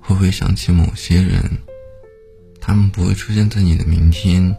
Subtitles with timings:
[0.00, 1.42] 会不会想起某些人？
[2.60, 4.54] 他们不会出现在你的明天，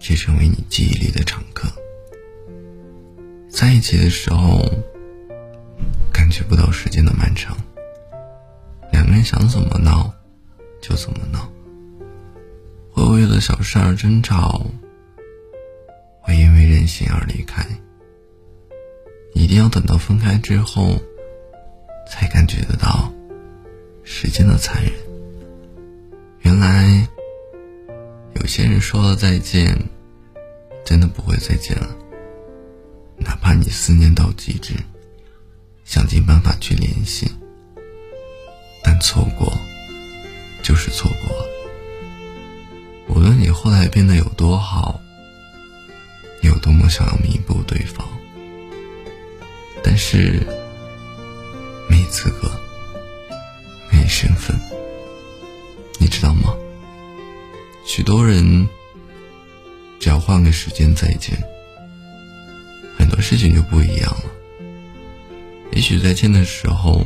[0.00, 1.68] 却成为你记忆里的常客。
[3.48, 4.64] 在一起的时候，
[6.12, 7.56] 感觉不到时间的漫长，
[8.90, 10.12] 两个人想怎么闹，
[10.80, 11.48] 就怎么闹。
[12.90, 14.64] 会为了小事而争吵，
[16.20, 17.64] 会因为任性而离开。
[19.34, 20.96] 一定要等到分开之后，
[24.46, 24.92] 的残忍。
[26.40, 27.08] 原来，
[28.34, 29.76] 有些人说了再见，
[30.84, 31.88] 真的不会再见了。
[33.16, 34.74] 哪怕你思念到极致，
[35.84, 37.30] 想尽办法去联系，
[38.82, 39.52] 但错过
[40.62, 41.46] 就是错过了。
[43.08, 45.00] 无论你后来变得有多好，
[46.42, 48.06] 你有多么想要弥补对方，
[49.82, 50.42] 但是
[51.88, 52.50] 没资格，
[54.14, 54.56] 身份，
[55.98, 56.54] 你知道吗？
[57.84, 58.68] 许多人
[59.98, 61.36] 只要换个时间再见，
[62.96, 64.30] 很多事情就不一样了。
[65.72, 67.02] 也许再见的时候，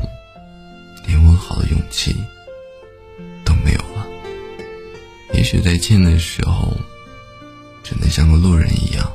[1.06, 2.14] 连问好的勇气
[3.42, 4.06] 都没有了。
[5.32, 6.76] 也许再见的时候，
[7.82, 9.10] 只能像个路人一样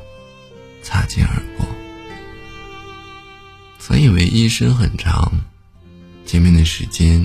[0.82, 1.64] 擦肩而过。
[3.78, 5.30] 曾以为一生很长，
[6.26, 7.24] 见面的时间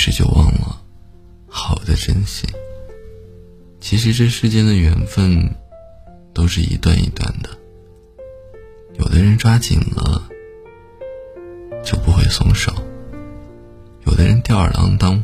[0.00, 0.80] 是就忘了
[1.46, 2.48] 好的珍惜。
[3.80, 5.54] 其实这世间的缘分
[6.32, 7.50] 都是一段一段的，
[8.98, 10.26] 有的人抓紧了
[11.84, 12.72] 就不会松手，
[14.06, 15.22] 有的人吊儿郎当。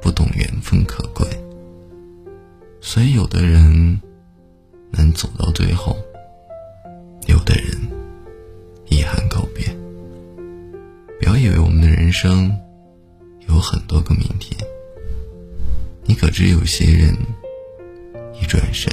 [0.00, 1.26] 不懂缘分可贵，
[2.82, 3.98] 所以有的人
[4.90, 5.96] 能走到最后，
[7.26, 7.64] 有的人
[8.90, 9.64] 遗憾告别。
[11.18, 12.54] 不要以为我们的人生
[13.54, 14.58] 有很多个明天，
[16.02, 17.16] 你可知有些人
[18.40, 18.92] 一转身。